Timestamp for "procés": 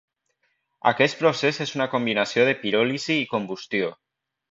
1.19-1.59